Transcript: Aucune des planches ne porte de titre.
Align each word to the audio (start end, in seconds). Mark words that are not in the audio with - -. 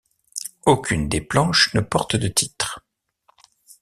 Aucune 0.65 1.09
des 1.09 1.21
planches 1.21 1.75
ne 1.75 1.79
porte 1.81 2.15
de 2.15 2.27
titre. 2.27 2.81